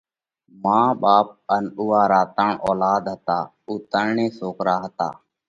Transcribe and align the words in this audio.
مان 0.63 0.87
ٻاپ 1.01 1.27
ان 1.53 1.63
اُوئا 1.79 2.01
را 2.11 2.21
ترڻ 2.35 2.51
اولاڌ 2.65 3.03
هتا، 3.13 3.39
اُو 3.65 3.73
ترڻي 3.91 4.27
سوڪرا 4.37 4.75
هتا۔ 4.83 5.09